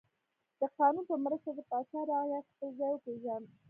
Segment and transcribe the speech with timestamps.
[0.59, 3.45] د قانون په مرسته د پاچا رعیت خپل ځای وپیژند.